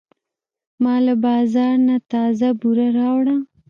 [0.83, 3.35] ما له بازار نه تازه بوره راوړه.